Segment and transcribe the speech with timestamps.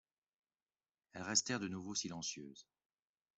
[1.13, 2.65] Elles restèrent de nouveau silencieuses.